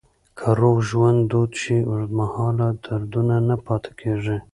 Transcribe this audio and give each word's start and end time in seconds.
که 0.37 0.47
روغ 0.59 0.77
ژوند 0.89 1.19
دود 1.31 1.51
شي، 1.61 1.77
اوږدمهاله 1.87 2.67
دردونه 2.83 3.35
نه 3.47 3.55
پاتې 3.65 3.91
کېږي. 3.99 4.37